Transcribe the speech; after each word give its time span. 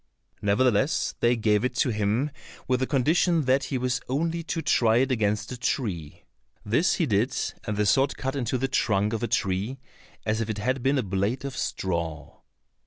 Nevertheless 0.41 1.13
they 1.19 1.35
gave 1.35 1.63
it 1.63 1.75
to 1.75 1.89
him 1.91 2.31
with 2.67 2.79
the 2.79 2.87
condition 2.87 3.43
that 3.43 3.65
he 3.65 3.77
was 3.77 4.01
only 4.09 4.41
to 4.45 4.63
try 4.63 4.97
it 4.97 5.11
against 5.11 5.51
a 5.51 5.57
tree. 5.59 6.23
This 6.65 6.95
he 6.95 7.05
did, 7.05 7.37
and 7.67 7.77
the 7.77 7.85
sword 7.85 8.17
cut 8.17 8.35
in 8.35 8.43
two 8.45 8.57
the 8.57 8.67
trunk 8.67 9.13
of 9.13 9.21
a 9.21 9.27
tree 9.27 9.77
as 10.25 10.41
if 10.41 10.49
it 10.49 10.57
had 10.57 10.81
been 10.81 10.97
a 10.97 11.03
blade 11.03 11.45
of 11.45 11.55
straw. 11.55 12.39